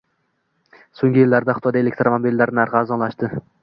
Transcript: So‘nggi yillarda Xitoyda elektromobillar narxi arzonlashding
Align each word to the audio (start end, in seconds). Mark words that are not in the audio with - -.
So‘nggi 1.01 1.23
yillarda 1.23 1.57
Xitoyda 1.59 1.83
elektromobillar 1.87 2.57
narxi 2.63 2.85
arzonlashding 2.85 3.43